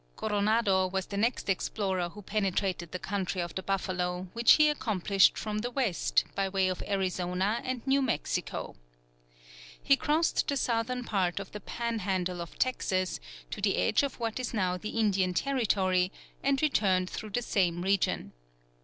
Coronado 0.15 0.87
was 0.87 1.05
the 1.05 1.15
next 1.15 1.47
explorer 1.47 2.09
who 2.09 2.23
penetrated 2.23 2.91
the 2.91 2.97
country 2.97 3.39
of 3.39 3.53
the 3.53 3.61
buffalo, 3.61 4.29
which 4.33 4.53
he 4.53 4.67
accomplished 4.67 5.37
from 5.37 5.59
the 5.59 5.69
west, 5.69 6.23
by 6.33 6.49
way 6.49 6.69
of 6.69 6.81
Arizona 6.87 7.61
and 7.63 7.85
New 7.85 8.01
Mexico. 8.01 8.75
He 9.79 9.95
crossed 9.95 10.47
the 10.47 10.57
southern 10.57 11.03
part 11.03 11.39
of 11.39 11.51
the 11.51 11.59
"Pan 11.61 11.99
handle" 11.99 12.41
of 12.41 12.57
Texas, 12.57 13.19
to 13.51 13.61
the 13.61 13.77
edge 13.77 14.01
of 14.01 14.19
what 14.19 14.39
is 14.39 14.55
now 14.55 14.75
the 14.75 14.97
Indian 14.99 15.35
Territory, 15.35 16.11
and 16.41 16.59
returned 16.63 17.07
through 17.07 17.29
the 17.29 17.43
same 17.43 17.83
region. 17.83 18.33